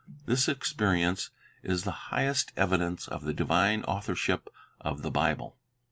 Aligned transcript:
This 0.25 0.49
experience 0.49 1.29
is 1.61 1.83
the 1.83 1.91
highest 2.09 2.53
evidence 2.57 3.07
of 3.07 3.21
the 3.23 3.35
divine 3.35 3.83
authorship 3.83 4.49
of 4.79 5.03
the 5.03 5.11
Bible. 5.11 5.57